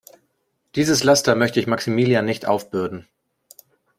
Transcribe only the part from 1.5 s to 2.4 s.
ich Maximilian